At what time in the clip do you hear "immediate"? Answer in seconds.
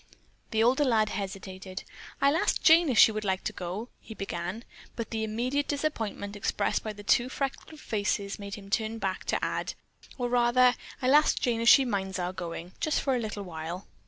5.23-5.67